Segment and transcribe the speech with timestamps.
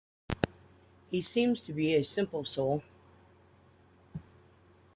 [1.11, 2.81] He seems to be a simple soul.